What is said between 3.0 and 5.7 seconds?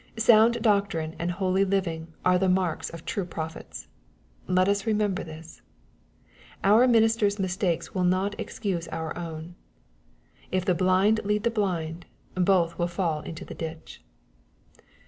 true prophets.— Let us remei^ this.